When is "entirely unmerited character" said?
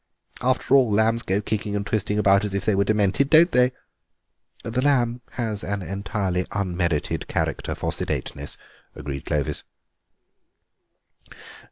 5.83-7.75